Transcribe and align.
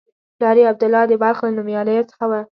پلار 0.37 0.55
یې 0.59 0.69
عبدالله 0.71 1.03
د 1.07 1.13
بلخ 1.21 1.37
له 1.43 1.49
نومیالیو 1.57 2.09
څخه 2.11 2.25
و. 2.27 2.33